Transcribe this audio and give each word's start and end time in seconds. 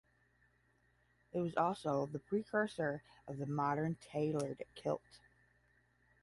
It 1.31 1.41
was 1.41 1.55
also 1.55 2.07
the 2.07 2.17
precursor 2.17 3.03
of 3.27 3.37
the 3.37 3.45
modern 3.45 3.97
tailored 4.09 4.63
kilt. 4.73 5.19